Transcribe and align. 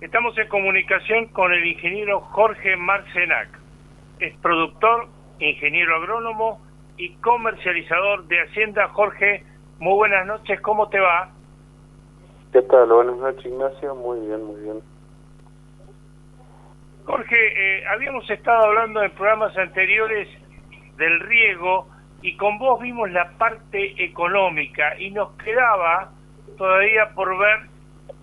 Estamos 0.00 0.36
en 0.38 0.48
comunicación 0.48 1.26
con 1.26 1.52
el 1.52 1.66
ingeniero 1.66 2.20
Jorge 2.20 2.74
Marcenac. 2.74 3.48
Es 4.18 4.34
productor, 4.38 5.08
ingeniero 5.38 5.94
agrónomo 5.94 6.58
y 6.96 7.14
comercializador 7.16 8.26
de 8.26 8.40
Hacienda. 8.40 8.88
Jorge, 8.88 9.44
muy 9.78 9.94
buenas 9.94 10.26
noches, 10.26 10.58
¿cómo 10.62 10.88
te 10.88 10.98
va? 10.98 11.30
¿Qué 12.50 12.62
tal? 12.62 12.88
Buenas 12.88 13.18
noches, 13.18 13.44
Ignacio. 13.44 13.94
Muy 13.94 14.20
bien, 14.26 14.42
muy 14.42 14.60
bien. 14.62 14.80
Jorge, 17.04 17.36
eh, 17.36 17.86
habíamos 17.86 18.28
estado 18.30 18.68
hablando 18.68 19.02
en 19.02 19.10
programas 19.10 19.54
anteriores 19.58 20.28
del 20.96 21.20
riego 21.20 21.88
y 22.22 22.38
con 22.38 22.58
vos 22.58 22.80
vimos 22.80 23.10
la 23.10 23.32
parte 23.36 24.02
económica 24.02 24.98
y 24.98 25.10
nos 25.10 25.32
quedaba 25.32 26.10
todavía 26.56 27.10
por 27.14 27.36
ver 27.36 27.69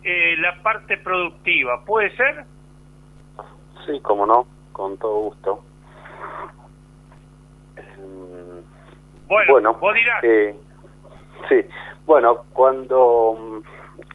eh, 0.03 0.35
la 0.37 0.61
parte 0.61 0.97
productiva. 0.97 1.83
¿Puede 1.85 2.15
ser? 2.15 2.45
Sí, 3.85 3.99
como 4.01 4.25
no, 4.25 4.47
con 4.71 4.97
todo 4.97 5.19
gusto. 5.19 5.63
Bueno, 9.27 9.73
vos 9.73 9.93
dirás. 9.93 10.23
Eh, 10.23 10.55
sí, 11.49 11.65
bueno, 12.05 12.45
cuando 12.53 13.61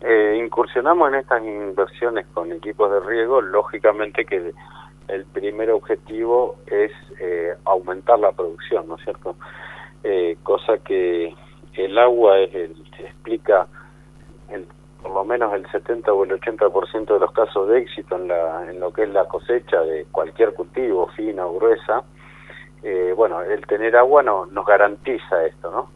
eh, 0.01 0.37
incursionamos 0.43 1.09
en 1.09 1.15
estas 1.17 1.45
inversiones 1.45 2.27
con 2.29 2.51
equipos 2.53 2.91
de 2.91 3.01
riego, 3.01 3.41
lógicamente 3.41 4.25
que 4.25 4.53
el 5.09 5.25
primer 5.27 5.71
objetivo 5.71 6.57
es 6.67 6.93
eh, 7.21 7.55
aumentar 7.65 8.19
la 8.19 8.33
producción, 8.33 8.89
¿no 8.89 8.97
es 8.97 9.05
cierto? 9.05 9.37
Eh, 10.03 10.37
cosa 10.43 10.79
que 10.79 11.35
el 11.75 11.99
agua 11.99 12.39
es 12.39 12.55
el, 12.55 12.77
explica 12.99 13.69
el, 14.49 14.67
por 15.03 15.13
lo 15.13 15.25
menos 15.25 15.53
el 15.55 15.69
70 15.71 16.13
o 16.13 16.25
el 16.25 16.41
80% 16.41 17.07
de 17.07 17.19
los 17.19 17.33
casos 17.33 17.69
de 17.69 17.79
éxito 17.79 18.17
en, 18.17 18.29
la, 18.29 18.71
en 18.71 18.81
lo 18.81 18.93
que 18.93 19.03
es 19.03 19.11
la 19.11 19.27
cosecha 19.27 19.81
de 19.83 20.07
cualquier 20.11 20.55
cultivo, 20.55 21.09
fina 21.09 21.47
o 21.47 21.55
gruesa. 21.55 22.05
Eh, 22.83 23.13
bueno, 23.17 23.43
el 23.43 23.67
tener 23.67 23.97
agua 23.97 24.23
no, 24.23 24.47
nos 24.47 24.65
garantiza 24.65 25.45
esto, 25.45 25.71
¿no? 25.71 25.91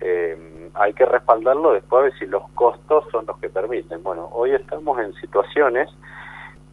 Eh, 0.00 0.70
hay 0.74 0.92
que 0.92 1.06
respaldarlo 1.06 1.72
después 1.72 2.00
a 2.00 2.02
ver 2.04 2.18
si 2.18 2.26
los 2.26 2.48
costos 2.50 3.04
son 3.10 3.24
los 3.26 3.38
que 3.38 3.48
permiten. 3.48 4.02
Bueno, 4.02 4.28
hoy 4.32 4.52
estamos 4.52 4.98
en 5.00 5.14
situaciones 5.14 5.88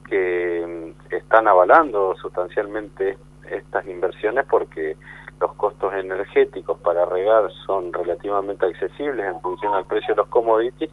que 0.09 0.65
mm, 0.65 1.13
están 1.13 1.47
avalando 1.47 2.15
sustancialmente 2.15 3.17
estas 3.49 3.85
inversiones 3.87 4.45
porque 4.49 4.97
los 5.39 5.53
costos 5.55 5.93
energéticos 5.93 6.79
para 6.79 7.05
regar 7.05 7.51
son 7.65 7.91
relativamente 7.91 8.65
accesibles 8.65 9.25
en 9.25 9.39
función 9.41 9.73
al 9.73 9.85
precio 9.85 10.13
de 10.13 10.21
los 10.21 10.27
commodities 10.27 10.89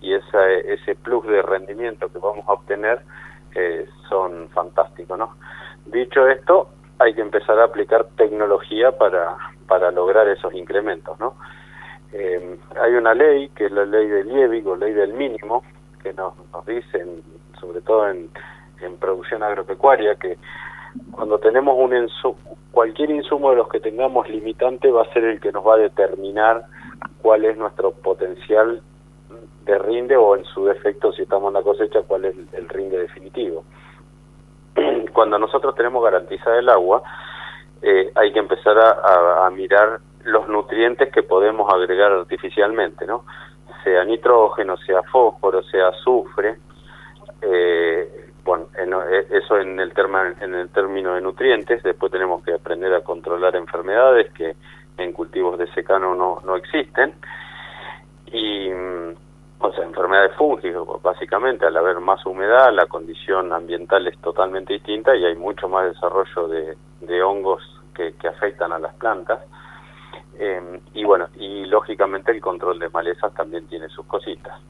y 0.00 0.14
esa, 0.14 0.50
ese 0.50 0.94
plus 0.94 1.26
de 1.26 1.42
rendimiento 1.42 2.08
que 2.08 2.18
vamos 2.18 2.46
a 2.48 2.52
obtener 2.52 3.00
eh, 3.54 3.86
son 4.08 4.48
fantásticos, 4.50 5.18
¿no? 5.18 5.34
Dicho 5.86 6.28
esto, 6.28 6.68
hay 6.98 7.14
que 7.14 7.20
empezar 7.20 7.58
a 7.58 7.64
aplicar 7.64 8.06
tecnología 8.16 8.92
para, 8.92 9.36
para 9.66 9.90
lograr 9.90 10.28
esos 10.28 10.52
incrementos, 10.54 11.18
¿no? 11.18 11.34
Eh, 12.12 12.58
hay 12.80 12.92
una 12.94 13.14
ley, 13.14 13.48
que 13.50 13.66
es 13.66 13.72
la 13.72 13.84
ley 13.84 14.06
del 14.06 14.28
Liebig 14.28 14.66
o 14.66 14.76
ley 14.76 14.92
del 14.92 15.12
mínimo, 15.12 15.62
que 16.02 16.12
nos, 16.12 16.34
nos 16.52 16.64
dicen, 16.66 17.22
sobre 17.60 17.80
todo 17.80 18.08
en, 18.08 18.30
en 18.80 18.96
producción 18.96 19.42
agropecuaria, 19.42 20.14
que 20.16 20.38
cuando 21.10 21.38
tenemos 21.38 21.76
un 21.78 22.08
cualquier 22.70 23.10
insumo 23.10 23.50
de 23.50 23.56
los 23.56 23.68
que 23.68 23.80
tengamos 23.80 24.28
limitante 24.28 24.90
va 24.90 25.02
a 25.02 25.12
ser 25.12 25.24
el 25.24 25.40
que 25.40 25.52
nos 25.52 25.66
va 25.66 25.74
a 25.74 25.78
determinar 25.78 26.64
cuál 27.22 27.44
es 27.44 27.56
nuestro 27.56 27.92
potencial 27.92 28.82
de 29.72 29.78
rinde 29.78 30.16
o 30.16 30.36
en 30.36 30.44
su 30.44 30.64
defecto 30.64 31.12
si 31.12 31.22
estamos 31.22 31.48
en 31.48 31.54
la 31.54 31.62
cosecha 31.62 32.02
cuál 32.02 32.24
es 32.24 32.34
el 32.52 32.68
rinde 32.68 32.98
definitivo. 32.98 33.64
Cuando 35.12 35.38
nosotros 35.38 35.74
tenemos 35.74 36.02
garantizada 36.02 36.58
el 36.58 36.68
agua, 36.68 37.02
eh, 37.82 38.10
hay 38.14 38.32
que 38.32 38.38
empezar 38.38 38.76
a, 38.78 39.48
mirar 39.50 40.00
los 40.24 40.48
nutrientes 40.48 41.12
que 41.12 41.22
podemos 41.22 41.72
agregar 41.72 42.12
artificialmente, 42.12 43.06
¿no? 43.06 43.24
Sea 43.82 44.04
nitrógeno, 44.04 44.76
sea 44.76 45.02
fósforo, 45.02 45.62
sea 45.62 45.88
azufre. 45.88 46.56
Eh, 47.42 48.30
bueno, 48.44 48.68
e, 48.76 49.26
eso 49.30 49.58
en 49.58 49.78
el, 49.80 49.92
en 50.40 50.54
el 50.54 50.68
término 50.70 51.14
de 51.14 51.20
nutrientes. 51.20 51.82
Después 51.82 52.12
tenemos 52.12 52.42
que 52.42 52.52
aprender 52.52 52.92
a 52.94 53.02
controlar 53.02 53.56
enfermedades 53.56 54.32
que 54.32 54.56
en 54.96 55.12
cultivos 55.12 55.58
de 55.58 55.66
secano 55.72 56.14
no, 56.14 56.40
no 56.44 56.56
existen. 56.56 57.14
Y, 58.26 58.70
mm, 58.70 59.14
o 59.60 59.72
sea, 59.72 59.84
enfermedades 59.84 60.36
fúngicas, 60.36 60.82
básicamente, 61.02 61.66
al 61.66 61.76
haber 61.76 61.98
más 62.00 62.24
humedad, 62.26 62.72
la 62.72 62.86
condición 62.86 63.52
ambiental 63.52 64.06
es 64.06 64.16
totalmente 64.18 64.74
distinta 64.74 65.16
y 65.16 65.24
hay 65.24 65.34
mucho 65.34 65.68
más 65.68 65.92
desarrollo 65.92 66.48
de, 66.48 67.22
hongos 67.22 67.62
que, 67.94 68.14
que 68.14 68.28
afectan 68.28 68.72
a 68.72 68.78
las 68.78 68.94
plantas. 68.94 69.40
Eh, 70.38 70.80
y 70.94 71.04
bueno, 71.04 71.28
y 71.36 71.64
lógicamente 71.64 72.30
el 72.30 72.40
control 72.40 72.78
de 72.78 72.88
malezas 72.90 73.34
también 73.34 73.66
tiene 73.66 73.88
sus 73.88 74.06
cositas. 74.06 74.60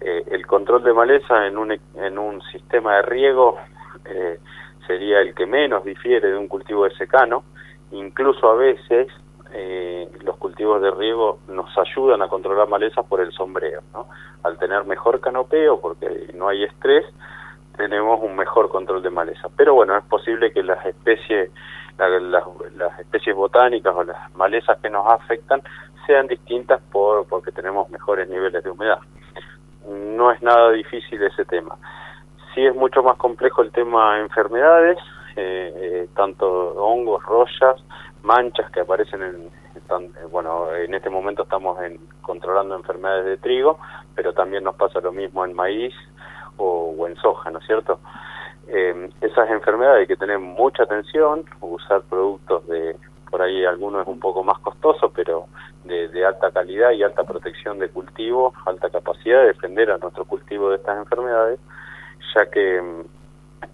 Eh, 0.00 0.24
el 0.30 0.46
control 0.46 0.84
de 0.84 0.92
maleza 0.92 1.46
en 1.46 1.56
un, 1.56 1.72
en 1.94 2.18
un 2.18 2.42
sistema 2.52 2.96
de 2.96 3.02
riego 3.02 3.56
eh, 4.04 4.38
sería 4.86 5.20
el 5.20 5.34
que 5.34 5.46
menos 5.46 5.84
difiere 5.84 6.28
de 6.28 6.36
un 6.36 6.48
cultivo 6.48 6.84
de 6.84 6.94
secano, 6.96 7.44
incluso 7.92 8.50
a 8.50 8.54
veces 8.54 9.08
eh, 9.52 10.08
los 10.22 10.36
cultivos 10.36 10.80
de 10.82 10.90
riego 10.90 11.38
nos 11.48 11.70
ayudan 11.78 12.22
a 12.22 12.28
controlar 12.28 12.68
malezas 12.68 13.04
por 13.06 13.20
el 13.20 13.32
sombreo, 13.32 13.82
¿no? 13.92 14.06
Al 14.42 14.58
tener 14.58 14.84
mejor 14.84 15.20
canopeo, 15.20 15.80
porque 15.80 16.30
no 16.34 16.48
hay 16.48 16.64
estrés, 16.64 17.04
tenemos 17.76 18.20
un 18.22 18.36
mejor 18.36 18.68
control 18.68 19.02
de 19.02 19.10
maleza. 19.10 19.48
Pero 19.56 19.74
bueno, 19.74 19.96
es 19.96 20.04
posible 20.04 20.52
que 20.52 20.62
las 20.62 20.84
especies 20.84 21.50
las, 21.98 23.00
especies 23.00 23.34
botánicas 23.34 23.94
o 23.94 24.04
las 24.04 24.34
malezas 24.34 24.78
que 24.80 24.90
nos 24.90 25.06
afectan 25.10 25.62
sean 26.06 26.26
distintas 26.26 26.80
por 26.92 27.26
porque 27.26 27.52
tenemos 27.52 27.88
mejores 27.90 28.28
niveles 28.28 28.62
de 28.62 28.70
humedad. 28.70 28.98
No 29.88 30.30
es 30.30 30.42
nada 30.42 30.70
difícil 30.72 31.22
ese 31.22 31.44
tema. 31.44 31.76
Sí 32.54 32.64
es 32.66 32.74
mucho 32.74 33.02
más 33.02 33.16
complejo 33.16 33.62
el 33.62 33.70
tema 33.70 34.16
de 34.16 34.22
enfermedades, 34.22 34.98
eh, 35.36 35.72
eh, 35.76 36.08
tanto 36.14 36.48
hongos, 36.74 37.22
rollas, 37.24 37.82
manchas 38.26 38.68
que 38.72 38.80
aparecen 38.80 39.22
en, 39.22 39.50
eh, 39.76 40.26
bueno, 40.30 40.74
en 40.74 40.94
este 40.94 41.08
momento 41.08 41.44
estamos 41.44 41.80
en, 41.82 41.98
controlando 42.22 42.74
enfermedades 42.74 43.24
de 43.24 43.36
trigo, 43.36 43.78
pero 44.16 44.32
también 44.32 44.64
nos 44.64 44.74
pasa 44.74 45.00
lo 45.00 45.12
mismo 45.12 45.44
en 45.44 45.54
maíz 45.54 45.94
o, 46.56 47.06
en 47.06 47.14
soja, 47.16 47.50
¿no 47.50 47.60
es 47.60 47.66
cierto? 47.66 48.00
Eh, 48.66 49.10
esas 49.20 49.48
enfermedades 49.50 50.00
hay 50.00 50.06
que 50.08 50.16
tener 50.16 50.40
mucha 50.40 50.82
atención, 50.82 51.44
usar 51.60 52.02
productos 52.02 52.66
de, 52.66 52.96
por 53.30 53.42
ahí 53.42 53.64
algunos 53.64 54.02
es 54.02 54.08
un 54.08 54.18
poco 54.18 54.42
más 54.42 54.58
costoso, 54.58 55.12
pero 55.14 55.46
de, 55.84 56.26
alta 56.26 56.50
calidad 56.50 56.90
y 56.90 57.04
alta 57.04 57.22
protección 57.22 57.78
de 57.78 57.90
cultivo, 57.90 58.54
alta 58.64 58.90
capacidad 58.90 59.42
de 59.42 59.48
defender 59.48 59.92
a 59.92 59.98
nuestro 59.98 60.24
cultivo 60.24 60.70
de 60.70 60.76
estas 60.76 60.98
enfermedades, 60.98 61.60
ya 62.34 62.46
que 62.50 62.82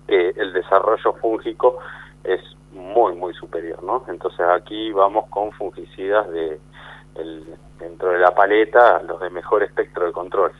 el 0.09 0.53
desarrollo 0.53 1.15
fúngico 1.15 1.79
es 2.25 2.41
muy, 2.73 3.15
muy 3.15 3.35
superior, 3.35 3.83
¿no? 3.83 4.05
Entonces 4.09 4.41
aquí 4.41 4.93
vamos 4.93 5.29
con 5.29 5.53
fungicidas 5.53 6.31
de 6.31 6.61
dentro 7.79 8.11
de 8.11 8.19
la 8.19 8.35
paleta, 8.35 9.03
los 9.03 9.21
de 9.21 9.31
mejor 9.31 9.63
espectro 9.63 10.07
de 10.07 10.13
control. 10.13 10.53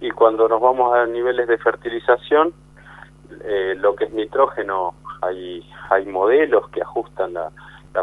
Y 0.00 0.10
cuando 0.10 0.48
nos 0.48 0.60
vamos 0.60 0.94
a 0.94 1.06
niveles 1.06 1.48
de 1.48 1.56
fertilización, 1.58 2.52
eh, 3.44 3.74
lo 3.76 3.96
que 3.96 4.04
es 4.04 4.12
nitrógeno, 4.12 4.94
hay, 5.22 5.66
hay 5.88 6.04
modelos 6.06 6.68
que 6.70 6.82
ajustan 6.82 7.34
la, 7.34 7.50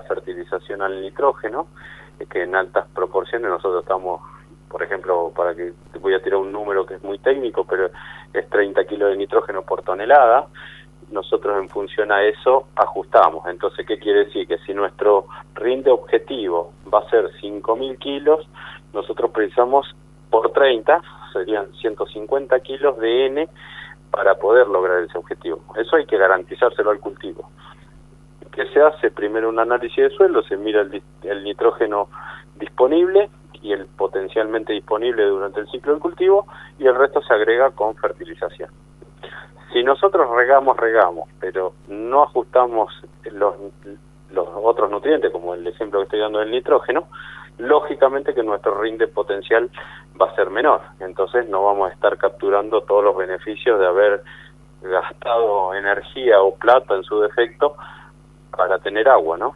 fertilización 0.08 0.82
al 0.82 1.00
nitrógeno, 1.02 1.68
eh, 2.20 2.26
que 2.26 2.42
en 2.42 2.56
altas 2.56 2.88
proporciones 2.96 3.48
nosotros 3.48 3.84
estamos, 3.84 4.22
por 4.68 4.82
ejemplo, 4.82 5.32
para 5.36 5.54
que 5.54 5.74
voy 6.02 6.16
a 6.16 6.24
tirar 6.24 6.40
un 6.40 6.52
número 6.52 6.84
que 6.88 6.96
es 6.96 7.04
muy 7.04 7.20
técnico, 7.20 7.64
pero 7.64 7.92
es 8.34 8.50
30 8.50 8.84
kilos 8.86 9.12
de 9.12 9.18
nitrógeno 9.18 9.62
por 9.62 9.84
tonelada, 9.84 10.48
nosotros 11.14 11.58
en 11.58 11.70
función 11.70 12.12
a 12.12 12.24
eso 12.24 12.68
ajustamos. 12.76 13.48
Entonces, 13.48 13.86
¿qué 13.86 13.98
quiere 14.00 14.26
decir? 14.26 14.48
Que 14.48 14.58
si 14.60 14.74
nuestro 14.74 15.28
rinde 15.56 15.92
objetivo 15.92 16.74
va 16.94 17.00
a 17.00 17.10
ser 17.10 17.30
5.000 17.42 17.98
kilos, 18.00 18.48
nosotros 18.94 19.32
precisamos 19.32 19.96
por 20.30 20.52
30, 20.52 21.02
serían 21.32 21.72
150 21.74 22.60
kilos 22.62 22.98
de 22.98 23.28
N 23.28 23.50
para 24.12 24.36
poder 24.36 24.68
lograr 24.68 25.02
ese 25.04 25.18
objetivo. 25.18 25.62
Eso 25.76 25.96
hay 25.96 26.06
que 26.06 26.18
garantizárselo 26.18 26.92
al 26.92 27.00
cultivo. 27.00 27.50
¿Qué 28.52 28.68
se 28.68 28.82
hace? 28.82 29.10
Primero 29.10 29.50
un 29.50 29.58
análisis 29.58 29.98
de 29.98 30.10
suelo, 30.12 30.44
se 30.44 30.58
mira 30.58 30.82
el, 30.82 31.44
nitrógeno 31.44 32.10
disponible 32.56 33.30
y 33.62 33.74
el 33.74 33.88
potencialmente 33.88 34.74
disponible 34.74 35.26
durante 35.26 35.62
el 35.62 35.68
ciclo 35.70 35.94
del 35.94 36.02
cultivo 36.02 36.46
y 36.78 36.86
el 36.86 36.96
resto 36.96 37.22
se 37.24 37.34
agrega 37.34 37.72
con 37.72 37.96
fertilización. 37.96 38.70
Si 39.74 39.84
nosotros 39.84 40.30
regamos, 40.30 40.78
regamos, 40.78 41.28
pero 41.40 41.74
no 41.88 42.24
ajustamos 42.24 42.94
los, 43.32 43.56
los 44.32 44.48
otros 44.54 44.92
nutrientes, 44.92 45.32
como 45.32 45.56
el 45.56 45.66
ejemplo 45.66 46.00
que 46.00 46.04
estoy 46.04 46.20
dando 46.20 46.40
del 46.40 46.52
nitrógeno, 46.52 47.08
lógicamente 47.58 48.36
que 48.36 48.44
nuestro 48.44 48.80
rinde 48.80 49.08
potencial 49.08 49.72
va 50.22 50.28
a 50.30 50.36
ser 50.36 50.52
menor. 50.52 50.82
Entonces 51.00 51.50
no 51.50 51.66
vamos 51.66 51.90
a 51.90 51.94
estar 51.94 52.18
capturando 52.18 52.82
todos 52.82 53.04
los 53.04 53.18
beneficios 53.18 53.80
de 53.80 53.88
haber 53.88 54.24
gastado 54.84 55.74
energía 55.74 56.40
o 56.42 56.56
plata 56.56 56.96
en 56.96 57.04
su 57.04 57.20
defecto 57.22 57.76
para 58.56 58.78
tener 58.78 59.10
agua, 59.10 59.38
¿no? 59.38 59.56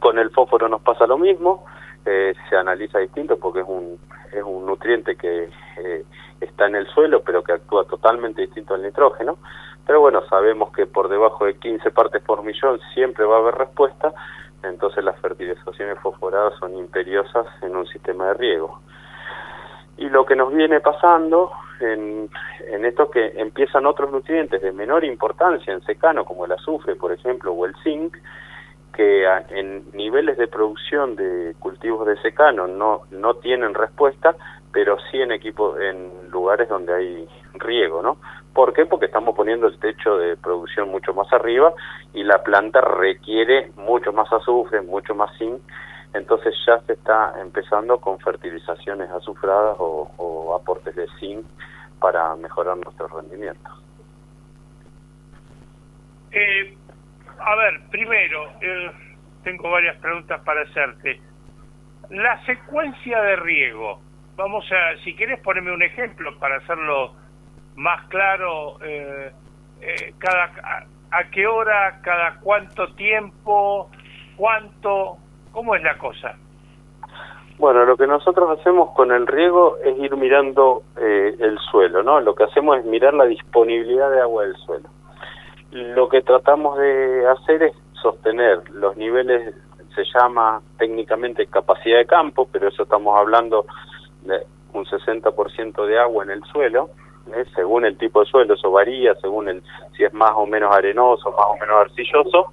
Con 0.00 0.18
el 0.18 0.30
fósforo 0.30 0.68
nos 0.68 0.80
pasa 0.80 1.06
lo 1.06 1.18
mismo, 1.18 1.66
eh, 2.06 2.34
se 2.48 2.56
analiza 2.56 2.98
distinto 3.00 3.36
porque 3.38 3.60
es 3.60 3.66
un, 3.68 3.98
es 4.32 4.42
un 4.42 4.64
nutriente 4.64 5.16
que 5.16 5.48
eh, 5.78 6.04
está 6.40 6.66
en 6.66 6.76
el 6.76 6.86
suelo 6.88 7.22
pero 7.22 7.42
que 7.42 7.52
actúa 7.52 7.84
totalmente 7.84 8.42
distinto 8.42 8.74
al 8.74 8.82
nitrógeno, 8.82 9.38
pero 9.86 10.00
bueno, 10.00 10.22
sabemos 10.28 10.72
que 10.72 10.86
por 10.86 11.08
debajo 11.08 11.46
de 11.46 11.54
15 11.54 11.90
partes 11.90 12.22
por 12.22 12.42
millón 12.42 12.80
siempre 12.94 13.24
va 13.24 13.36
a 13.36 13.40
haber 13.40 13.54
respuesta, 13.54 14.12
entonces 14.62 15.04
las 15.04 15.18
fertilizaciones 15.20 15.98
fosforadas 16.00 16.54
son 16.58 16.76
imperiosas 16.76 17.46
en 17.62 17.76
un 17.76 17.86
sistema 17.86 18.28
de 18.28 18.34
riego. 18.34 18.80
Y 19.98 20.08
lo 20.08 20.26
que 20.26 20.36
nos 20.36 20.52
viene 20.52 20.80
pasando 20.80 21.50
en, 21.80 22.28
en 22.68 22.84
esto 22.84 23.10
que 23.10 23.32
empiezan 23.36 23.86
otros 23.86 24.12
nutrientes 24.12 24.60
de 24.60 24.72
menor 24.72 25.04
importancia 25.04 25.72
en 25.72 25.80
secano, 25.82 26.24
como 26.24 26.44
el 26.44 26.52
azufre, 26.52 26.96
por 26.96 27.12
ejemplo, 27.12 27.52
o 27.52 27.64
el 27.64 27.74
zinc, 27.82 28.16
que 28.96 29.24
en 29.50 29.84
niveles 29.92 30.36
de 30.38 30.48
producción 30.48 31.16
de 31.16 31.54
cultivos 31.58 32.06
de 32.06 32.16
secano 32.22 32.66
no, 32.66 33.02
no 33.10 33.34
tienen 33.34 33.74
respuesta, 33.74 34.34
pero 34.72 34.96
sí 35.10 35.20
en 35.20 35.32
equipos, 35.32 35.78
en 35.80 36.30
lugares 36.30 36.68
donde 36.68 36.94
hay 36.94 37.28
riego, 37.54 38.02
¿no? 38.02 38.18
¿Por 38.52 38.72
qué? 38.72 38.86
Porque 38.86 39.06
estamos 39.06 39.36
poniendo 39.36 39.66
el 39.66 39.78
techo 39.78 40.16
de 40.16 40.36
producción 40.36 40.88
mucho 40.88 41.12
más 41.12 41.30
arriba 41.32 41.72
y 42.14 42.24
la 42.24 42.42
planta 42.42 42.80
requiere 42.80 43.70
mucho 43.76 44.12
más 44.12 44.32
azufre, 44.32 44.80
mucho 44.80 45.14
más 45.14 45.30
zinc 45.38 45.60
entonces 46.16 46.54
ya 46.66 46.80
se 46.80 46.94
está 46.94 47.34
empezando 47.40 47.98
con 48.00 48.18
fertilizaciones 48.18 49.10
azufradas 49.10 49.76
o, 49.78 50.54
aportes 50.54 50.96
de 50.96 51.06
zinc 51.20 51.44
para 52.00 52.34
mejorar 52.36 52.76
nuestro 52.78 53.06
rendimiento. 53.08 53.70
Eh, 56.32 56.75
a 57.38 57.54
ver, 57.56 57.80
primero, 57.90 58.48
eh, 58.60 58.90
tengo 59.42 59.70
varias 59.70 59.96
preguntas 59.98 60.40
para 60.44 60.62
hacerte. 60.62 61.20
La 62.10 62.44
secuencia 62.44 63.20
de 63.22 63.36
riego, 63.36 64.00
vamos 64.36 64.64
a, 64.72 65.02
si 65.02 65.14
quieres 65.14 65.40
ponerme 65.40 65.72
un 65.72 65.82
ejemplo 65.82 66.38
para 66.38 66.56
hacerlo 66.56 67.14
más 67.74 68.06
claro, 68.08 68.78
eh, 68.82 69.32
cada, 70.18 70.44
a, 70.62 70.86
a, 71.10 71.24
qué 71.30 71.46
hora, 71.46 72.00
cada 72.02 72.40
cuánto 72.40 72.94
tiempo, 72.94 73.90
cuánto, 74.36 75.18
¿Cómo 75.56 75.74
es 75.74 75.82
la 75.82 75.96
cosa? 75.96 76.36
Bueno, 77.56 77.86
lo 77.86 77.96
que 77.96 78.06
nosotros 78.06 78.60
hacemos 78.60 78.90
con 78.90 79.10
el 79.10 79.26
riego 79.26 79.78
es 79.82 79.98
ir 79.98 80.14
mirando 80.14 80.82
eh, 81.00 81.34
el 81.40 81.58
suelo, 81.70 82.02
¿no? 82.02 82.20
Lo 82.20 82.34
que 82.34 82.44
hacemos 82.44 82.76
es 82.76 82.84
mirar 82.84 83.14
la 83.14 83.24
disponibilidad 83.24 84.10
de 84.10 84.20
agua 84.20 84.42
del 84.42 84.54
suelo. 84.56 84.90
Lo 85.70 86.08
que 86.08 86.22
tratamos 86.22 86.78
de 86.78 87.26
hacer 87.28 87.62
es 87.64 87.74
sostener 88.00 88.70
los 88.70 88.96
niveles, 88.96 89.54
se 89.94 90.04
llama 90.14 90.60
técnicamente 90.78 91.46
capacidad 91.46 91.98
de 91.98 92.06
campo, 92.06 92.48
pero 92.50 92.68
eso 92.68 92.84
estamos 92.84 93.18
hablando 93.18 93.66
de 94.22 94.46
un 94.72 94.84
60% 94.84 95.86
de 95.86 95.98
agua 95.98 96.24
en 96.24 96.30
el 96.30 96.44
suelo, 96.44 96.90
¿eh? 97.34 97.44
según 97.54 97.84
el 97.84 97.96
tipo 97.96 98.20
de 98.20 98.26
suelo, 98.26 98.54
eso 98.54 98.70
varía, 98.70 99.14
según 99.16 99.48
el, 99.48 99.62
si 99.96 100.04
es 100.04 100.12
más 100.12 100.32
o 100.34 100.46
menos 100.46 100.74
arenoso, 100.74 101.30
más 101.30 101.46
o 101.48 101.56
menos 101.58 101.76
arcilloso, 101.80 102.52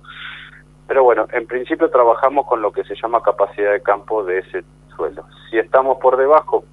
pero 0.88 1.04
bueno, 1.04 1.28
en 1.32 1.46
principio 1.48 1.90
trabajamos 1.90 2.46
con 2.46 2.62
lo 2.62 2.72
que 2.72 2.84
se 2.84 2.96
llama 2.96 3.22
capacidad 3.22 3.72
de 3.72 3.82
campo 3.82 4.24
de 4.24 4.40
ese 4.40 4.64
suelo. 4.96 5.26
Si 5.50 5.58
estamos 5.58 5.98
por 6.00 6.18
debajo, 6.18 6.64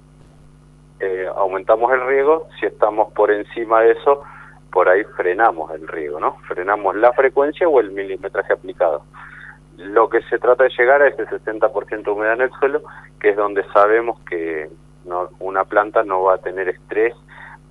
eh, 0.99 1.27
aumentamos 1.35 1.91
el 1.91 2.05
riego, 2.05 2.47
si 2.59 2.65
estamos 2.65 3.11
por 3.13 3.31
encima 3.31 3.81
de 3.81 3.91
eso, 3.91 4.21
por 4.71 4.87
ahí 4.89 5.03
frenamos 5.15 5.71
el 5.71 5.87
riego, 5.87 6.19
¿no? 6.19 6.37
Frenamos 6.47 6.95
la 6.95 7.11
frecuencia 7.13 7.67
o 7.67 7.79
el 7.79 7.91
milimetraje 7.91 8.53
aplicado. 8.53 9.03
Lo 9.77 10.09
que 10.09 10.21
se 10.23 10.39
trata 10.39 10.63
de 10.63 10.71
llegar 10.77 11.01
a 11.01 11.07
ese 11.07 11.25
60% 11.25 12.03
de 12.03 12.11
humedad 12.11 12.33
en 12.33 12.41
el 12.41 12.51
suelo, 12.51 12.81
que 13.19 13.29
es 13.29 13.35
donde 13.35 13.63
sabemos 13.73 14.19
que 14.21 14.69
no, 15.05 15.29
una 15.39 15.65
planta 15.65 16.03
no 16.03 16.23
va 16.23 16.35
a 16.35 16.37
tener 16.37 16.69
estrés 16.69 17.13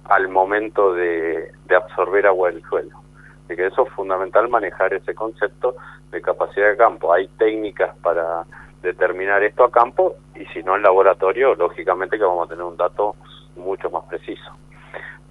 al 0.05 0.29
momento 0.29 0.93
de, 0.93 1.53
absorber 1.75 2.27
agua 2.27 2.51
del 2.51 2.63
suelo. 2.65 3.01
Así 3.45 3.57
que 3.57 3.67
eso 3.67 3.87
es 3.87 3.93
fundamental 3.93 4.49
manejar 4.49 4.93
ese 4.93 5.15
concepto 5.15 5.77
de 6.11 6.21
capacidad 6.21 6.69
de 6.69 6.77
campo. 6.77 7.13
Hay 7.13 7.29
técnicas 7.39 7.97
para 7.99 8.45
determinar 8.83 9.43
esto 9.43 9.65
a 9.65 9.71
campo 9.71 10.17
y 10.35 10.45
si 10.47 10.63
no 10.63 10.77
en 10.77 10.83
laboratorio, 10.83 11.55
lógicamente 11.55 12.19
que 12.19 12.25
vamos 12.25 12.47
a 12.47 12.51
tener 12.51 12.65
un 12.65 12.77
dato 12.77 13.15
mucho 13.57 13.89
más 13.91 14.05
preciso. 14.05 14.53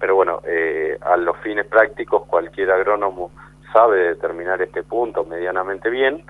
Pero 0.00 0.16
bueno, 0.16 0.40
eh, 0.44 0.98
a 1.00 1.16
los 1.16 1.36
fines 1.38 1.66
prácticos 1.66 2.26
cualquier 2.26 2.72
agrónomo 2.72 3.30
sabe 3.72 3.98
determinar 4.08 4.60
este 4.62 4.82
punto 4.82 5.24
medianamente 5.24 5.90
bien, 5.90 6.24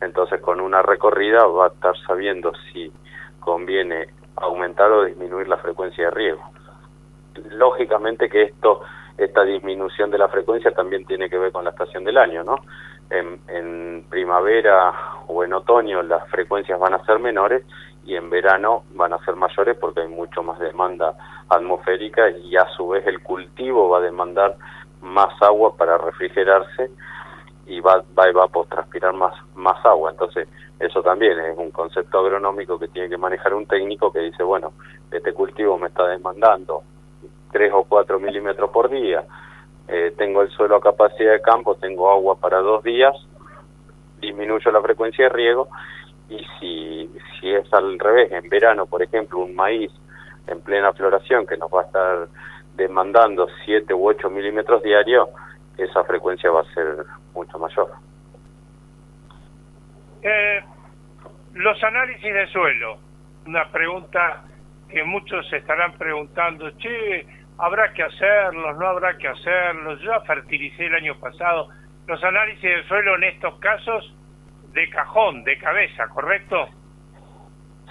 entonces 0.00 0.40
con 0.40 0.60
una 0.60 0.80
recorrida 0.80 1.44
va 1.46 1.66
a 1.66 1.68
estar 1.68 1.94
sabiendo 2.06 2.52
si 2.72 2.90
conviene 3.40 4.06
aumentar 4.36 4.90
o 4.92 5.04
disminuir 5.04 5.48
la 5.48 5.58
frecuencia 5.58 6.06
de 6.06 6.10
riego. 6.12 6.42
Lógicamente 7.50 8.28
que 8.28 8.44
esto 8.44 8.80
esta 9.18 9.44
disminución 9.44 10.10
de 10.10 10.18
la 10.18 10.28
frecuencia 10.28 10.72
también 10.72 11.04
tiene 11.06 11.28
que 11.28 11.38
ver 11.38 11.50
con 11.50 11.64
la 11.64 11.70
estación 11.70 12.04
del 12.04 12.18
año, 12.18 12.44
¿no? 12.44 12.56
en, 13.10 14.04
primavera 14.08 14.92
o 15.28 15.44
en 15.44 15.52
otoño 15.52 16.02
las 16.02 16.28
frecuencias 16.28 16.78
van 16.78 16.94
a 16.94 17.04
ser 17.04 17.18
menores 17.18 17.64
y 18.06 18.14
en 18.14 18.30
verano 18.30 18.84
van 18.94 19.12
a 19.12 19.18
ser 19.24 19.36
mayores 19.36 19.76
porque 19.78 20.00
hay 20.00 20.08
mucho 20.08 20.42
más 20.42 20.58
demanda 20.60 21.14
atmosférica 21.48 22.30
y 22.30 22.56
a 22.56 22.66
su 22.76 22.88
vez 22.88 23.06
el 23.06 23.20
cultivo 23.20 23.88
va 23.88 23.98
a 23.98 24.02
demandar 24.02 24.56
más 25.02 25.30
agua 25.42 25.76
para 25.76 25.98
refrigerarse 25.98 26.90
y 27.66 27.80
va, 27.80 28.04
va 28.16 28.24
a 28.24 28.28
evapotranspirar 28.28 29.12
más, 29.12 29.34
más 29.56 29.84
agua. 29.84 30.12
Entonces, 30.12 30.48
eso 30.78 31.02
también 31.02 31.38
es 31.40 31.58
un 31.58 31.70
concepto 31.70 32.20
agronómico 32.20 32.78
que 32.78 32.88
tiene 32.88 33.08
que 33.08 33.16
manejar 33.16 33.54
un 33.54 33.66
técnico 33.66 34.12
que 34.12 34.20
dice, 34.20 34.42
bueno, 34.42 34.72
este 35.10 35.32
cultivo 35.32 35.76
me 35.76 35.88
está 35.88 36.06
demandando 36.06 36.82
3 37.52 37.72
o 37.74 37.84
4 37.84 38.20
milímetros 38.20 38.70
por 38.70 38.88
día, 38.88 39.24
eh, 39.88 40.12
tengo 40.16 40.42
el 40.42 40.50
suelo 40.50 40.76
a 40.76 40.80
capacidad 40.80 41.32
de 41.32 41.40
campo, 41.40 41.76
tengo 41.76 42.10
agua 42.10 42.36
para 42.36 42.58
dos 42.58 42.82
días, 42.82 43.14
disminuyo 44.20 44.70
la 44.70 44.82
frecuencia 44.82 45.24
de 45.24 45.28
riego 45.30 45.68
y 46.28 46.44
si, 46.58 47.10
al 47.76 47.98
revés, 47.98 48.32
en 48.32 48.48
verano, 48.48 48.86
por 48.86 49.02
ejemplo, 49.02 49.38
un 49.38 49.54
maíz 49.54 49.92
en 50.46 50.60
plena 50.60 50.92
floración 50.92 51.46
que 51.46 51.56
nos 51.56 51.70
va 51.70 51.82
a 51.82 51.84
estar 51.84 52.28
demandando 52.74 53.48
7 53.64 53.92
u 53.94 54.08
8 54.08 54.30
milímetros 54.30 54.82
diarios, 54.82 55.28
esa 55.78 56.04
frecuencia 56.04 56.50
va 56.50 56.60
a 56.60 56.74
ser 56.74 57.04
mucho 57.34 57.58
mayor. 57.58 57.90
Eh, 60.22 60.62
los 61.54 61.82
análisis 61.82 62.34
de 62.34 62.46
suelo, 62.48 62.98
una 63.46 63.70
pregunta 63.70 64.44
que 64.88 65.02
muchos 65.04 65.48
se 65.48 65.58
estarán 65.58 65.92
preguntando, 65.94 66.70
che, 66.78 67.26
habrá 67.58 67.92
que 67.92 68.02
hacerlos, 68.02 68.76
no 68.78 68.86
habrá 68.86 69.16
que 69.16 69.28
hacerlos. 69.28 70.00
Yo 70.00 70.12
fertilicé 70.26 70.86
el 70.86 70.94
año 70.94 71.18
pasado 71.18 71.68
los 72.06 72.22
análisis 72.22 72.62
del 72.62 72.86
suelo 72.86 73.16
en 73.16 73.24
estos 73.24 73.58
casos 73.58 74.14
de 74.72 74.88
cajón, 74.90 75.42
de 75.44 75.58
cabeza, 75.58 76.06
¿correcto? 76.08 76.68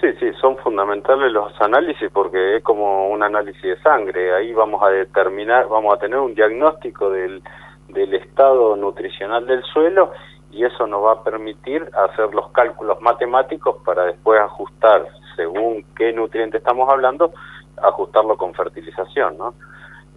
Sí, 0.00 0.12
sí, 0.20 0.30
son 0.40 0.56
fundamentales 0.58 1.32
los 1.32 1.58
análisis 1.60 2.10
porque 2.12 2.56
es 2.56 2.62
como 2.62 3.08
un 3.08 3.22
análisis 3.22 3.62
de 3.62 3.78
sangre. 3.78 4.34
Ahí 4.34 4.52
vamos 4.52 4.82
a 4.82 4.88
determinar, 4.88 5.68
vamos 5.68 5.94
a 5.94 5.98
tener 5.98 6.18
un 6.18 6.34
diagnóstico 6.34 7.10
del, 7.10 7.42
del 7.88 8.14
estado 8.14 8.76
nutricional 8.76 9.46
del 9.46 9.62
suelo 9.64 10.12
y 10.50 10.64
eso 10.64 10.86
nos 10.86 11.02
va 11.02 11.12
a 11.12 11.22
permitir 11.22 11.88
hacer 11.94 12.34
los 12.34 12.50
cálculos 12.50 13.00
matemáticos 13.00 13.76
para 13.84 14.04
después 14.04 14.40
ajustar 14.40 15.06
según 15.34 15.84
qué 15.96 16.12
nutriente 16.12 16.58
estamos 16.58 16.88
hablando 16.88 17.32
ajustarlo 17.82 18.36
con 18.36 18.54
fertilización, 18.54 19.36
¿no? 19.38 19.54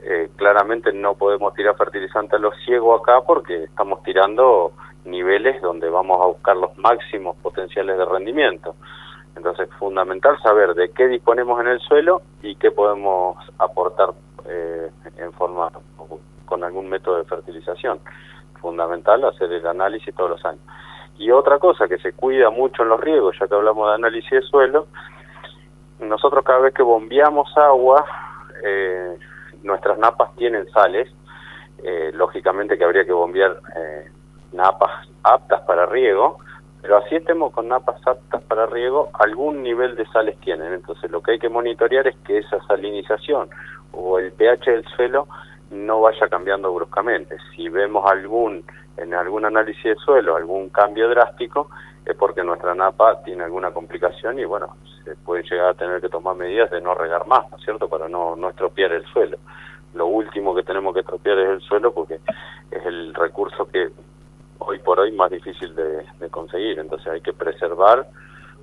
Eh, 0.01 0.29
claramente 0.37 0.93
no 0.93 1.15
podemos 1.15 1.53
tirar 1.53 1.75
fertilizante 1.75 2.37
a 2.37 2.39
los 2.39 2.55
ciegos 2.63 3.01
acá 3.01 3.21
porque 3.25 3.65
estamos 3.65 4.01
tirando 4.03 4.71
niveles 5.03 5.61
donde 5.61 5.89
vamos 5.89 6.21
a 6.21 6.27
buscar 6.27 6.55
los 6.55 6.77
máximos 6.77 7.35
potenciales 7.37 7.97
de 7.97 8.05
rendimiento. 8.05 8.75
Entonces 9.39 9.69
es 9.69 9.75
fundamental 9.77 10.37
saber 10.41 10.73
de 10.73 10.89
qué 10.89 11.07
disponemos 11.07 11.61
en 11.61 11.67
el 11.67 11.79
suelo 11.79 12.21
y 12.41 12.55
qué 12.55 12.71
podemos 12.71 13.37
aportar 13.57 14.09
eh, 14.45 14.91
en 15.15 15.31
forma 15.31 15.71
con 16.45 16.61
algún 16.65 16.89
método 16.89 17.19
de 17.19 17.23
fertilización. 17.23 18.01
Fundamental 18.59 19.23
hacer 19.23 19.49
el 19.53 19.65
análisis 19.65 20.13
todos 20.13 20.31
los 20.31 20.45
años. 20.45 20.61
Y 21.17 21.31
otra 21.31 21.57
cosa 21.57 21.87
que 21.87 21.99
se 21.99 22.11
cuida 22.11 22.49
mucho 22.49 22.83
en 22.83 22.89
los 22.89 22.99
riegos, 22.99 23.37
ya 23.39 23.47
que 23.47 23.55
hablamos 23.55 23.87
de 23.87 23.95
análisis 23.95 24.29
de 24.29 24.41
suelo, 24.41 24.87
nosotros 25.99 26.43
cada 26.43 26.59
vez 26.59 26.73
que 26.73 26.83
bombeamos 26.83 27.57
agua, 27.57 28.05
eh, 28.61 29.17
nuestras 29.63 29.97
napas 29.99 30.35
tienen 30.35 30.69
sales, 30.71 31.09
eh, 31.81 32.11
lógicamente 32.13 32.77
que 32.77 32.83
habría 32.83 33.05
que 33.05 33.13
bombear 33.13 33.57
eh, 33.77 34.11
napas 34.51 35.07
aptas 35.23 35.61
para 35.61 35.85
riego, 35.85 36.39
Pero 36.81 36.97
así 36.97 37.15
estemos 37.15 37.51
con 37.51 37.67
napas 37.67 38.05
aptas 38.07 38.41
para 38.43 38.65
riego, 38.65 39.09
algún 39.13 39.63
nivel 39.63 39.95
de 39.95 40.05
sales 40.07 40.37
tienen. 40.39 40.73
Entonces 40.73 41.11
lo 41.11 41.21
que 41.21 41.31
hay 41.31 41.39
que 41.39 41.49
monitorear 41.49 42.07
es 42.07 42.15
que 42.19 42.37
esa 42.37 42.59
salinización 42.67 43.49
o 43.91 44.19
el 44.19 44.31
pH 44.31 44.71
del 44.71 44.85
suelo 44.95 45.27
no 45.71 46.01
vaya 46.01 46.27
cambiando 46.29 46.73
bruscamente. 46.73 47.37
Si 47.55 47.69
vemos 47.69 48.09
algún 48.09 48.63
en 48.97 49.13
algún 49.13 49.45
análisis 49.45 49.83
de 49.83 49.95
suelo 49.95 50.35
algún 50.35 50.69
cambio 50.69 51.09
drástico, 51.09 51.69
es 52.05 52.15
porque 52.15 52.43
nuestra 52.43 52.75
napa 52.75 53.21
tiene 53.23 53.43
alguna 53.43 53.71
complicación 53.71 54.39
y 54.39 54.45
bueno, 54.45 54.75
se 55.03 55.15
puede 55.15 55.43
llegar 55.43 55.69
a 55.69 55.73
tener 55.73 56.01
que 56.01 56.09
tomar 56.09 56.35
medidas 56.35 56.69
de 56.71 56.81
no 56.81 56.95
regar 56.95 57.25
más, 57.27 57.49
¿no 57.51 57.57
es 57.57 57.63
cierto?, 57.63 57.87
para 57.87 58.09
no, 58.09 58.35
no 58.35 58.49
estropear 58.49 58.91
el 58.93 59.05
suelo. 59.05 59.37
Lo 59.93 60.07
último 60.07 60.53
que 60.53 60.63
tenemos 60.63 60.93
que 60.93 61.01
estropear 61.01 61.39
es 61.39 61.49
el 61.49 61.61
suelo 61.61 61.93
porque 61.93 62.19
es 62.71 62.85
el 62.85 63.13
recurso 63.13 63.67
que 63.67 63.89
hoy 64.59 64.79
por 64.79 64.99
hoy 64.99 65.11
más 65.11 65.31
difícil 65.31 65.75
de, 65.75 66.29
conseguir, 66.29 66.79
entonces 66.79 67.07
hay 67.07 67.21
que 67.21 67.33
preservar 67.33 68.07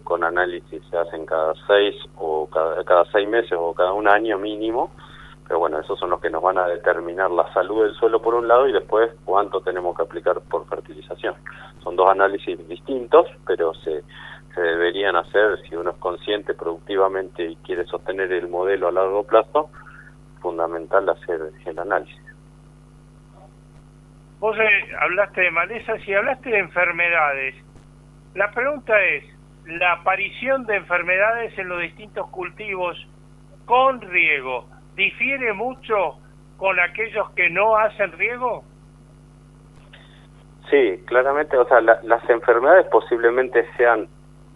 con 0.05 0.23
análisis 0.23 0.83
se 0.89 0.97
hacen 0.97 1.27
cada 1.27 1.53
seis 1.67 1.95
o 2.17 2.49
cada, 2.49 3.05
seis 3.11 3.29
meses 3.29 3.55
o 3.59 3.75
cada 3.75 3.93
un 3.93 4.07
año 4.07 4.39
mínimo 4.39 4.93
pero 5.47 5.61
bueno, 5.61 5.79
esos 5.79 5.99
son 5.99 6.11
los 6.11 6.21
que 6.21 6.31
nos 6.31 6.43
van 6.43 6.59
a 6.59 6.67
determinar 6.67 7.31
la 7.31 7.53
salud 7.53 7.85
del 7.85 7.95
suelo 7.95 8.21
por 8.21 8.35
un 8.35 8.49
lado 8.49 8.67
y 8.67 8.73
después 8.73 9.13
cuánto 9.25 9.61
tenemos 9.61 9.97
que 9.97 10.03
aplicar 10.03 10.41
por 10.41 10.67
fertilización. 10.67 11.35
Son 11.85 11.95
dos 11.95 12.09
análisis 12.09 12.67
distintos, 12.67 13.29
pero 13.47 13.73
se 13.75 14.03
deberían 14.57 15.15
hacer 15.17 15.61
si 15.63 15.77
uno 15.77 15.91
es 15.91 15.97
consciente 15.99 16.55
productivamente 16.55 17.45
y 17.45 17.57
quiere 17.57 17.85
sostener 17.85 18.33
el 18.33 18.49
modelo 18.49 18.89
a 18.89 18.93
largo 18.93 19.23
plazo, 19.23 19.71
fundamental 20.41 21.09
hacer 21.11 21.53
el 21.65 21.79
análisis. 21.79 22.26
Vos 24.39 24.57
eh, 24.59 24.93
hablaste 25.01 25.41
de 25.41 25.51
malezas 25.51 26.07
y 26.07 26.15
hablaste 26.15 26.51
de 26.51 26.59
enfermedades. 26.59 27.55
La 28.35 28.51
pregunta 28.51 28.95
es, 29.03 29.25
la 29.67 29.93
aparición 29.93 30.67
de 30.67 30.77
enfermedades 30.77 31.59
en 31.59 31.69
los 31.69 31.81
distintos 31.81 32.29
cultivos 32.31 32.97
con 33.65 34.01
riego, 34.01 34.67
difiere 34.95 35.53
mucho 35.53 36.19
con 36.57 36.79
aquellos 36.81 37.31
que 37.31 37.51
no 37.51 37.77
hacen 37.77 38.13
riego? 38.13 38.65
Sí, 40.71 41.03
claramente, 41.07 41.57
o 41.57 41.67
sea, 41.69 41.81
las 41.81 42.31
enfermedades 42.31 42.87
posiblemente 42.87 43.67
sean 43.77 44.09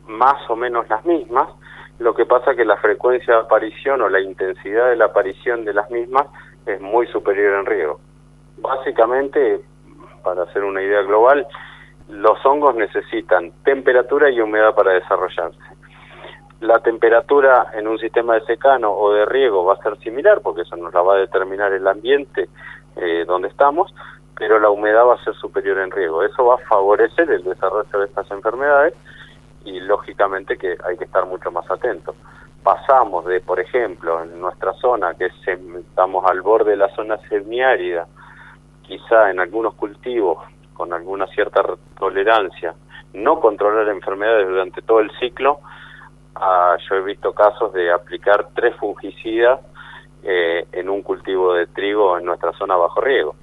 más 0.06 0.38
o 0.48 0.56
menos 0.56 0.88
las 0.88 1.04
mismas, 1.04 1.48
lo 1.98 2.14
que 2.14 2.26
pasa 2.26 2.54
que 2.54 2.64
la 2.64 2.78
frecuencia 2.78 3.34
de 3.34 3.40
aparición 3.40 4.00
o 4.00 4.08
la 4.08 4.20
intensidad 4.20 4.88
de 4.88 4.96
la 4.96 5.06
aparición 5.06 5.64
de 5.64 5.74
las 5.74 5.90
mismas 5.90 6.26
es 6.66 6.80
muy 6.80 7.06
superior 7.08 7.60
en 7.60 7.66
riego. 7.66 8.00
Básicamente, 8.58 9.60
para 10.22 10.44
hacer 10.44 10.64
una 10.64 10.82
idea 10.82 11.02
global, 11.02 11.46
los 12.08 12.44
hongos 12.44 12.74
necesitan 12.74 13.52
temperatura 13.64 14.30
y 14.30 14.40
humedad 14.40 14.74
para 14.74 14.92
desarrollarse 14.92 15.58
la 16.60 16.78
temperatura 16.80 17.68
en 17.74 17.88
un 17.88 17.98
sistema 17.98 18.34
de 18.34 18.42
secano 18.42 18.92
o 18.92 19.12
de 19.12 19.24
riego 19.24 19.64
va 19.64 19.74
a 19.74 19.82
ser 19.82 19.98
similar, 19.98 20.40
porque 20.42 20.62
eso 20.62 20.76
nos 20.76 20.92
la 20.92 21.00
va 21.00 21.14
a 21.14 21.18
determinar 21.18 21.72
el 21.72 21.86
ambiente 21.86 22.48
eh, 22.96 23.24
donde 23.26 23.48
estamos, 23.48 23.94
pero 24.36 24.58
la 24.58 24.70
humedad 24.70 25.06
va 25.06 25.14
a 25.14 25.24
ser 25.24 25.34
superior 25.34 25.78
en 25.78 25.90
riego. 25.90 26.22
Eso 26.22 26.44
va 26.44 26.56
a 26.56 26.68
favorecer 26.68 27.30
el 27.30 27.44
desarrollo 27.44 27.98
de 27.98 28.04
estas 28.04 28.30
enfermedades 28.30 28.94
y 29.64 29.80
lógicamente 29.80 30.56
que 30.56 30.76
hay 30.84 30.96
que 30.98 31.04
estar 31.04 31.24
mucho 31.26 31.50
más 31.50 31.70
atentos. 31.70 32.14
Pasamos 32.62 33.24
de, 33.24 33.40
por 33.40 33.58
ejemplo, 33.58 34.22
en 34.22 34.38
nuestra 34.38 34.74
zona, 34.74 35.14
que 35.14 35.30
estamos 35.46 36.26
al 36.26 36.42
borde 36.42 36.72
de 36.72 36.76
la 36.76 36.88
zona 36.94 37.16
semiárida, 37.28 38.06
quizá 38.90 39.30
en 39.30 39.38
algunos 39.38 39.74
cultivos 39.74 40.38
con 40.74 40.92
alguna 40.92 41.28
cierta 41.28 41.62
tolerancia, 41.96 42.74
no 43.12 43.38
controlar 43.38 43.88
enfermedades 43.88 44.48
durante 44.48 44.82
todo 44.82 44.98
el 44.98 45.12
ciclo, 45.20 45.60
yo 46.88 46.96
he 46.96 47.02
visto 47.02 47.32
casos 47.32 47.72
de 47.72 47.92
aplicar 47.92 48.48
tres 48.52 48.74
fungicidas 48.76 49.60
eh, 50.24 50.66
en 50.72 50.88
un 50.88 51.02
cultivo 51.02 51.54
de 51.54 51.68
trigo 51.68 52.18
en 52.18 52.24
nuestra 52.24 52.52
zona 52.54 52.76
bajo 52.76 53.00
riego. 53.00 53.36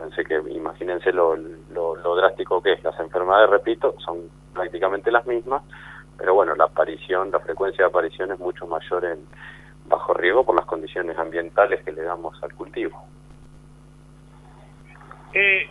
Así 0.00 0.22
que 0.24 0.34
imagínense 0.50 1.12
lo, 1.12 1.34
lo, 1.36 2.16
drástico 2.16 2.62
que 2.62 2.72
es. 2.72 2.84
Las 2.84 2.98
enfermedades, 3.00 3.48
repito, 3.48 3.94
son 3.98 4.28
prácticamente 4.52 5.10
las 5.10 5.26
mismas, 5.26 5.62
pero 6.18 6.34
bueno, 6.34 6.54
la 6.56 6.64
aparición, 6.64 7.30
la 7.30 7.40
frecuencia 7.40 7.84
de 7.84 7.88
aparición 7.88 8.32
es 8.32 8.38
mucho 8.38 8.66
mayor 8.66 9.04
en 9.06 9.20
bajo 9.86 10.12
riego 10.12 10.44
por 10.44 10.56
las 10.56 10.66
condiciones 10.66 11.16
ambientales 11.18 11.82
que 11.84 11.92
le 11.92 12.02
damos 12.02 12.42
al 12.42 12.52
cultivo. 12.54 13.02
Eh, 15.32 15.68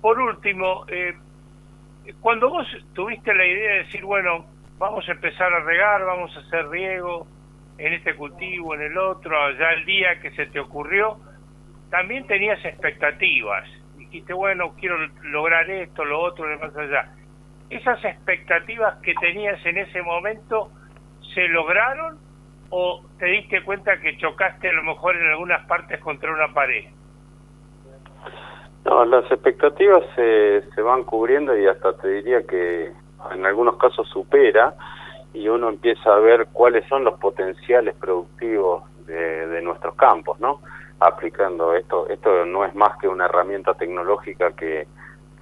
por 0.00 0.18
último, 0.18 0.84
eh, 0.88 1.14
cuando 2.20 2.48
vos 2.48 2.66
tuviste 2.94 3.34
la 3.34 3.46
idea 3.46 3.72
de 3.72 3.78
decir, 3.84 4.04
bueno, 4.04 4.46
vamos 4.78 5.08
a 5.08 5.12
empezar 5.12 5.52
a 5.52 5.60
regar, 5.60 6.04
vamos 6.04 6.34
a 6.36 6.40
hacer 6.40 6.68
riego 6.68 7.26
en 7.78 7.92
este 7.92 8.14
cultivo, 8.14 8.74
en 8.74 8.82
el 8.82 8.98
otro, 8.98 9.36
ya 9.58 9.70
el 9.70 9.84
día 9.84 10.20
que 10.20 10.30
se 10.32 10.46
te 10.46 10.60
ocurrió, 10.60 11.18
también 11.90 12.26
tenías 12.26 12.64
expectativas. 12.64 13.68
Dijiste, 13.96 14.32
bueno, 14.32 14.74
quiero 14.78 14.96
lograr 15.22 15.68
esto, 15.70 16.04
lo 16.04 16.20
otro, 16.20 16.48
de 16.48 16.56
más 16.56 16.76
allá. 16.76 17.12
¿Esas 17.70 18.04
expectativas 18.04 18.98
que 19.02 19.14
tenías 19.14 19.64
en 19.66 19.78
ese 19.78 20.02
momento 20.02 20.70
se 21.34 21.48
lograron 21.48 22.18
o 22.70 23.02
te 23.18 23.26
diste 23.26 23.62
cuenta 23.62 24.00
que 24.00 24.16
chocaste 24.18 24.68
a 24.68 24.72
lo 24.72 24.84
mejor 24.84 25.16
en 25.16 25.26
algunas 25.26 25.66
partes 25.66 26.00
contra 26.00 26.32
una 26.32 26.52
pared? 26.52 26.84
No, 28.84 29.04
las 29.04 29.24
expectativas 29.30 30.02
se, 30.14 30.62
se 30.74 30.82
van 30.82 31.04
cubriendo 31.04 31.56
y 31.56 31.66
hasta 31.66 31.94
te 31.94 32.08
diría 32.08 32.42
que 32.42 32.92
en 33.32 33.46
algunos 33.46 33.76
casos 33.76 34.08
supera 34.08 34.74
y 35.32 35.48
uno 35.48 35.68
empieza 35.68 36.14
a 36.14 36.18
ver 36.18 36.48
cuáles 36.52 36.86
son 36.88 37.04
los 37.04 37.18
potenciales 37.18 37.94
productivos 37.96 38.84
de, 39.06 39.60
nuestros 39.62 39.94
campos, 39.94 40.38
¿no? 40.40 40.60
Aplicando 41.00 41.74
esto, 41.74 42.08
esto 42.08 42.44
no 42.44 42.64
es 42.64 42.74
más 42.74 42.98
que 42.98 43.08
una 43.08 43.24
herramienta 43.24 43.74
tecnológica 43.74 44.52
que, 44.52 44.86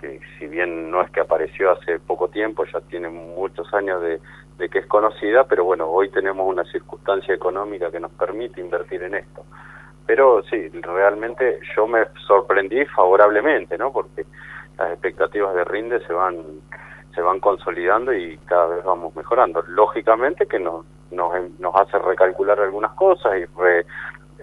que 0.00 0.20
si 0.38 0.46
bien 0.46 0.90
no 0.90 1.02
es 1.02 1.10
que 1.10 1.20
apareció 1.20 1.72
hace 1.72 1.98
poco 1.98 2.28
tiempo, 2.28 2.64
ya 2.64 2.80
tiene 2.82 3.08
muchos 3.08 3.72
años 3.74 4.00
de, 4.00 4.20
de 4.58 4.68
que 4.68 4.78
es 4.78 4.86
conocida, 4.86 5.44
pero 5.44 5.64
bueno, 5.64 5.86
hoy 5.86 6.08
tenemos 6.10 6.46
una 6.46 6.64
circunstancia 6.64 7.34
económica 7.34 7.90
que 7.90 8.00
nos 8.00 8.12
permite 8.12 8.60
invertir 8.60 9.02
en 9.02 9.16
esto. 9.16 9.44
Pero 10.12 10.42
sí, 10.42 10.68
realmente 10.68 11.58
yo 11.74 11.86
me 11.86 12.04
sorprendí 12.26 12.84
favorablemente, 12.84 13.78
¿no? 13.78 13.90
Porque 13.90 14.26
las 14.76 14.90
expectativas 14.90 15.54
de 15.54 15.64
rinde 15.64 16.06
se 16.06 16.12
van 16.12 16.60
se 17.14 17.22
van 17.22 17.40
consolidando 17.40 18.12
y 18.12 18.36
cada 18.44 18.66
vez 18.66 18.84
vamos 18.84 19.16
mejorando. 19.16 19.64
Lógicamente 19.68 20.44
que 20.44 20.58
nos, 20.58 20.84
nos, 21.12 21.32
nos 21.58 21.74
hace 21.76 21.98
recalcular 21.98 22.60
algunas 22.60 22.92
cosas 22.92 23.38
y 23.38 23.46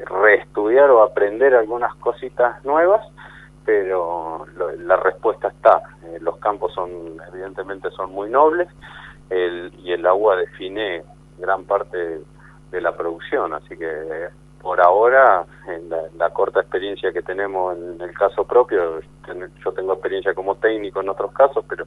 reestudiar 0.05 0.89
o 0.89 1.03
aprender 1.03 1.53
algunas 1.53 1.93
cositas 1.97 2.65
nuevas, 2.65 3.05
pero 3.63 4.47
la 4.79 4.97
respuesta 4.97 5.49
está. 5.49 5.83
Eh, 6.05 6.17
los 6.19 6.37
campos 6.37 6.73
son, 6.73 7.21
evidentemente, 7.31 7.91
son 7.91 8.11
muy 8.11 8.31
nobles 8.31 8.67
el, 9.29 9.71
y 9.77 9.91
el 9.91 10.03
agua 10.07 10.35
define 10.35 11.03
gran 11.37 11.63
parte 11.65 12.21
de 12.71 12.81
la 12.81 12.97
producción, 12.97 13.53
así 13.53 13.77
que 13.77 14.29
por 14.61 14.81
ahora, 14.81 15.45
en 15.67 15.89
la, 15.89 16.29
corta 16.31 16.59
experiencia 16.59 17.11
que 17.11 17.21
tenemos 17.21 17.77
en 17.77 18.01
el 18.01 18.13
caso 18.13 18.45
propio, 18.45 18.99
yo 19.63 19.71
tengo 19.71 19.93
experiencia 19.93 20.33
como 20.33 20.55
técnico 20.55 21.01
en 21.01 21.09
otros 21.09 21.31
casos, 21.31 21.65
pero 21.67 21.85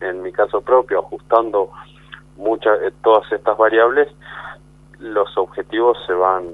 en 0.00 0.22
mi 0.22 0.32
caso 0.32 0.62
propio, 0.62 1.00
ajustando 1.00 1.70
muchas 2.36 2.80
eh, 2.82 2.92
todas 3.02 3.30
estas 3.30 3.56
variables, 3.56 4.08
los 4.98 5.36
objetivos 5.36 5.98
se 6.06 6.14
van 6.14 6.44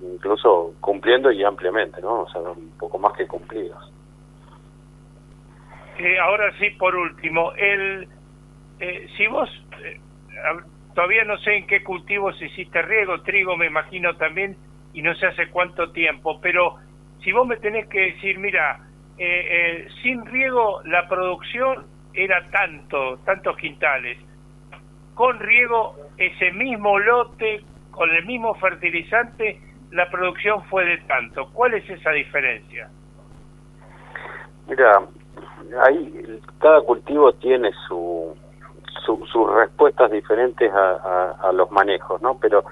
incluso 0.00 0.74
cumpliendo 0.80 1.30
y 1.30 1.44
ampliamente, 1.44 2.00
¿no? 2.00 2.22
O 2.22 2.28
sea, 2.30 2.40
un 2.40 2.72
poco 2.78 2.98
más 2.98 3.12
que 3.12 3.26
cumplidos. 3.26 3.92
Eh, 5.98 6.18
ahora 6.18 6.50
sí, 6.58 6.70
por 6.70 6.96
último, 6.96 7.52
el 7.52 8.08
eh, 8.80 9.06
si 9.16 9.26
vos 9.28 9.48
todavía 10.94 11.24
no 11.24 11.38
sé 11.38 11.56
en 11.56 11.66
qué 11.66 11.84
cultivos 11.84 12.40
hiciste 12.40 12.82
riego, 12.82 13.20
trigo, 13.22 13.56
me 13.56 13.66
imagino 13.66 14.16
también 14.16 14.56
y 14.92 15.02
no 15.02 15.14
sé 15.14 15.26
hace 15.26 15.48
cuánto 15.48 15.90
tiempo, 15.92 16.40
pero 16.40 16.76
si 17.22 17.32
vos 17.32 17.46
me 17.46 17.56
tenés 17.56 17.86
que 17.88 18.12
decir, 18.12 18.38
mira, 18.38 18.80
eh, 19.18 19.24
eh, 19.24 19.88
sin 20.02 20.24
riego 20.26 20.82
la 20.84 21.08
producción 21.08 21.86
era 22.14 22.48
tanto, 22.50 23.18
tantos 23.24 23.56
quintales, 23.56 24.18
con 25.14 25.38
riego 25.38 25.96
ese 26.16 26.52
mismo 26.52 26.98
lote, 26.98 27.64
con 27.90 28.10
el 28.10 28.24
mismo 28.26 28.54
fertilizante, 28.54 29.60
la 29.90 30.10
producción 30.10 30.62
fue 30.64 30.84
de 30.84 30.98
tanto. 31.06 31.50
¿Cuál 31.52 31.74
es 31.74 31.88
esa 31.88 32.10
diferencia? 32.10 32.88
Mira, 34.66 35.02
ahí 35.86 36.40
cada 36.58 36.80
cultivo 36.80 37.32
tiene 37.34 37.70
su, 37.86 38.34
sus 39.04 39.54
respuestas 39.54 40.10
diferentes 40.10 40.72
a, 40.72 41.36
a, 41.42 41.52
los 41.52 41.70
manejos, 41.70 42.20
¿no? 42.22 42.38
Pero 42.40 42.64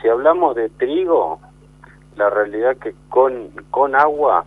si 0.00 0.08
hablamos 0.08 0.56
de 0.56 0.68
trigo, 0.70 1.40
la 2.16 2.30
realidad 2.30 2.76
que 2.76 2.94
con, 3.08 3.50
con 3.70 3.94
agua 3.94 4.44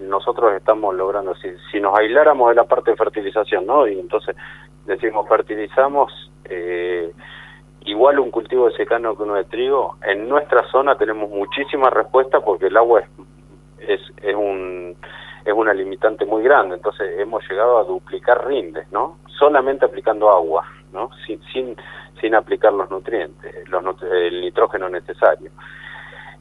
nosotros 0.00 0.54
estamos 0.54 0.94
logrando, 0.94 1.34
si, 1.36 1.48
si 1.70 1.80
nos 1.80 1.98
aisláramos 1.98 2.48
de 2.48 2.54
la 2.54 2.64
parte 2.64 2.90
de 2.90 2.96
fertilización, 2.96 3.66
¿no? 3.66 3.86
Y 3.86 3.98
entonces 3.98 4.34
decimos 4.86 5.28
fertilizamos 5.28 6.32
eh, 6.44 7.12
igual 7.84 8.18
un 8.18 8.30
cultivo 8.30 8.68
de 8.68 8.76
secano 8.76 9.16
que 9.16 9.22
uno 9.22 9.34
de 9.34 9.44
trigo, 9.44 9.96
en 10.02 10.28
nuestra 10.28 10.64
zona 10.70 10.96
tenemos 10.96 11.30
muchísima 11.30 11.90
respuesta 11.90 12.40
porque 12.40 12.66
el 12.66 12.76
agua 12.76 13.02
es, 13.78 14.00
es, 14.22 14.34
un 14.34 14.96
es 15.44 15.52
una 15.52 15.72
limitante 15.72 16.24
muy 16.24 16.42
grande, 16.42 16.76
entonces 16.76 17.18
hemos 17.18 17.48
llegado 17.48 17.78
a 17.78 17.84
duplicar 17.84 18.46
rindes, 18.46 18.90
¿no? 18.92 19.18
Solamente 19.38 19.84
aplicando 19.86 20.30
agua, 20.30 20.64
¿no? 20.92 21.10
Sin, 21.26 21.42
sin, 21.52 21.76
sin 22.20 22.34
aplicar 22.34 22.72
los 22.72 22.90
nutrientes, 22.90 23.68
los, 23.68 23.82
el 24.02 24.40
nitrógeno 24.40 24.88
necesario. 24.88 25.50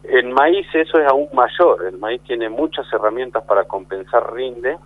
En 0.03 0.31
maíz 0.31 0.67
eso 0.73 0.99
es 0.99 1.07
aún 1.07 1.27
mayor, 1.33 1.85
el 1.85 1.97
maíz 1.97 2.21
tiene 2.23 2.49
muchas 2.49 2.91
herramientas 2.93 3.43
para 3.43 3.65
compensar 3.65 4.33
rinde, 4.33 4.77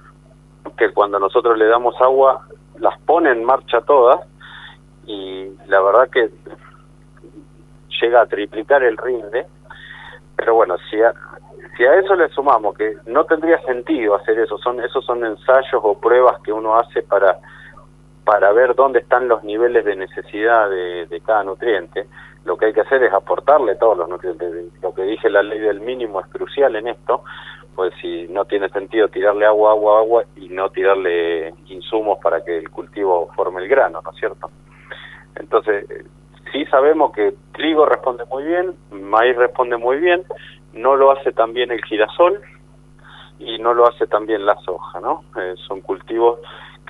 que 0.77 0.91
cuando 0.91 1.19
nosotros 1.19 1.57
le 1.57 1.67
damos 1.67 1.95
agua 2.01 2.47
las 2.79 2.99
pone 3.01 3.29
en 3.29 3.43
marcha 3.43 3.81
todas 3.81 4.21
y 5.05 5.49
la 5.67 5.81
verdad 5.81 6.09
que 6.09 6.29
llega 8.01 8.21
a 8.21 8.25
triplicar 8.25 8.83
el 8.83 8.97
rinde, 8.97 9.45
pero 10.35 10.55
bueno, 10.55 10.75
si 10.89 11.01
a, 11.01 11.13
si 11.77 11.85
a 11.85 11.95
eso 11.95 12.15
le 12.15 12.29
sumamos 12.29 12.75
que 12.75 12.97
no 13.05 13.25
tendría 13.25 13.61
sentido 13.61 14.15
hacer 14.15 14.39
eso, 14.39 14.57
son 14.57 14.81
esos 14.81 15.05
son 15.05 15.23
ensayos 15.23 15.81
o 15.83 15.99
pruebas 15.99 16.41
que 16.41 16.51
uno 16.51 16.77
hace 16.77 17.03
para 17.03 17.37
para 18.25 18.53
ver 18.53 18.73
dónde 18.73 18.99
están 18.99 19.27
los 19.27 19.43
niveles 19.43 19.83
de 19.83 19.97
necesidad 19.97 20.69
de, 20.69 21.07
de 21.07 21.21
cada 21.21 21.43
nutriente. 21.43 22.07
Lo 22.45 22.57
que 22.57 22.67
hay 22.67 22.73
que 22.73 22.81
hacer 22.81 23.03
es 23.03 23.13
aportarle 23.13 23.75
todos 23.75 23.97
los 23.97 24.09
nutrientes. 24.09 24.73
Lo 24.81 24.93
que 24.93 25.03
dije 25.03 25.29
la 25.29 25.43
ley 25.43 25.59
del 25.59 25.79
mínimo 25.79 26.19
es 26.19 26.27
crucial 26.27 26.75
en 26.75 26.87
esto, 26.87 27.23
pues 27.75 27.93
si 28.01 28.27
no 28.27 28.45
tiene 28.45 28.69
sentido 28.69 29.07
tirarle 29.07 29.45
agua, 29.45 29.71
agua, 29.71 29.99
agua 29.99 30.23
y 30.35 30.49
no 30.49 30.69
tirarle 30.69 31.53
insumos 31.67 32.19
para 32.21 32.43
que 32.43 32.57
el 32.57 32.69
cultivo 32.69 33.29
forme 33.35 33.61
el 33.61 33.67
grano, 33.67 34.01
¿no 34.03 34.11
es 34.11 34.17
cierto? 34.17 34.51
Entonces, 35.35 35.85
sí 36.51 36.65
sabemos 36.65 37.11
que 37.13 37.33
trigo 37.53 37.85
responde 37.85 38.25
muy 38.25 38.43
bien, 38.43 38.75
maíz 38.91 39.35
responde 39.35 39.77
muy 39.77 39.97
bien, 39.97 40.23
no 40.73 40.95
lo 40.95 41.11
hace 41.11 41.31
también 41.31 41.71
el 41.71 41.83
girasol 41.83 42.41
y 43.39 43.57
no 43.57 43.73
lo 43.73 43.87
hace 43.87 44.05
también 44.07 44.45
la 44.45 44.55
soja, 44.57 44.99
¿no? 44.99 45.23
Eh, 45.37 45.55
son 45.67 45.81
cultivos 45.81 46.39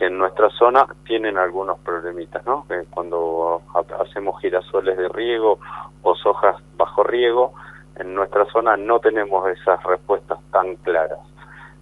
que 0.03 0.07
en 0.07 0.17
nuestra 0.17 0.49
zona 0.49 0.85
tienen 1.05 1.37
algunos 1.37 1.79
problemitas, 1.79 2.45
¿no? 2.45 2.65
Eh, 2.69 2.83
cuando 2.89 3.61
hacemos 4.01 4.41
girasoles 4.41 4.97
de 4.97 5.07
riego 5.07 5.59
o 6.01 6.13
sojas 6.15 6.57
bajo 6.75 7.03
riego, 7.03 7.53
en 7.95 8.13
nuestra 8.13 8.43
zona 8.47 8.75
no 8.75 8.99
tenemos 8.99 9.47
esas 9.49 9.81
respuestas 9.83 10.39
tan 10.51 10.75
claras. 10.75 11.19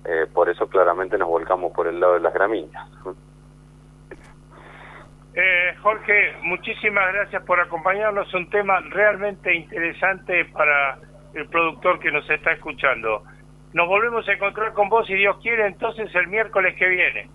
Eh, 0.05 0.27
por 0.31 0.49
eso 0.49 0.67
claramente 0.67 1.17
nos 1.17 1.29
volcamos 1.29 1.71
por 1.73 1.87
el 1.87 1.99
lado 1.99 2.13
de 2.13 2.19
las 2.19 2.31
gramíneas. 2.31 2.87
Eh, 5.33 5.75
Jorge, 5.81 6.35
muchísimas 6.43 7.11
gracias 7.13 7.43
por 7.43 7.59
acompañarnos. 7.59 8.31
Un 8.35 8.51
tema 8.51 8.81
realmente 8.91 9.51
interesante 9.55 10.45
para 10.45 10.99
el 11.33 11.47
productor 11.47 11.97
que 11.99 12.11
nos 12.11 12.29
está 12.29 12.51
escuchando. 12.51 13.23
Nos 13.73 13.87
volvemos 13.87 14.27
a 14.27 14.33
encontrar 14.33 14.73
con 14.73 14.89
vos, 14.89 15.07
si 15.07 15.15
Dios 15.15 15.37
quiere, 15.41 15.65
entonces 15.65 16.13
el 16.13 16.27
miércoles 16.27 16.75
que 16.75 16.87
viene. 16.87 17.29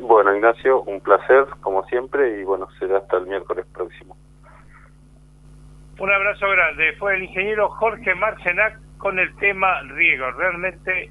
Bueno, 0.00 0.34
Ignacio, 0.34 0.82
un 0.82 1.00
placer, 1.00 1.46
como 1.60 1.84
siempre, 1.84 2.40
y 2.40 2.44
bueno, 2.44 2.68
será 2.78 2.98
hasta 2.98 3.18
el 3.18 3.26
miércoles 3.26 3.66
próximo. 3.72 4.16
Un 5.98 6.10
abrazo 6.10 6.48
grande. 6.48 6.94
Fue 6.98 7.14
el 7.14 7.24
ingeniero 7.24 7.68
Jorge 7.68 8.14
Marcenac 8.14 8.78
con 8.96 9.18
el 9.18 9.34
tema 9.36 9.82
riego. 9.82 10.30
Realmente 10.32 11.10